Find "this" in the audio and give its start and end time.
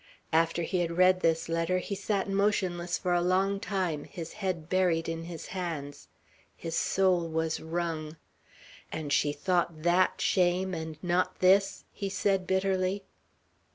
1.19-1.47, 11.37-11.85